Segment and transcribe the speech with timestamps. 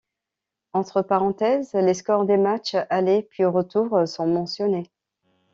[0.73, 4.89] Entre parenthèses, les scores des matchs aller puis retour sont mentionnés.